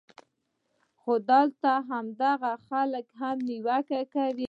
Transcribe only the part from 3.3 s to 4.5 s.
نېوکې کوي